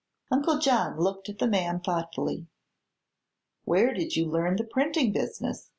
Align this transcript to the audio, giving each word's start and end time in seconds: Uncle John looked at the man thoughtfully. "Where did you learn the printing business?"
Uncle 0.31 0.57
John 0.57 0.99
looked 0.99 1.29
at 1.29 1.37
the 1.37 1.45
man 1.45 1.79
thoughtfully. 1.79 2.47
"Where 3.65 3.93
did 3.93 4.15
you 4.15 4.25
learn 4.25 4.55
the 4.55 4.63
printing 4.63 5.11
business?" 5.11 5.69